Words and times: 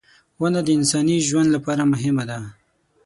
•ونه 0.39 0.59
د 0.65 0.69
انساني 0.77 1.17
ژوند 1.27 1.49
لپاره 1.55 1.83
مهمه 1.93 2.23
ده. 2.29 2.39